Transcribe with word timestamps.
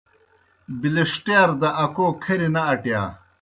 بِلِݜٹِیار 0.79 1.49
دہ 1.59 1.69
اکوْ 1.83 2.05
کھری 2.23 2.47
نہ 2.53 2.61
اٹِیا۔ 2.71 3.01